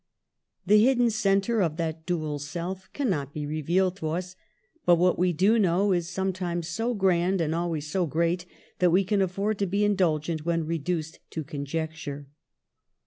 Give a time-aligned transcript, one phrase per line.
[0.65, 4.35] The hidden centre of that dual self cannot be revealed to us;
[4.83, 8.47] but what we do know is some times so grand and always so great
[8.79, 12.25] that we can afford to be indulgent when reduced to conject ure.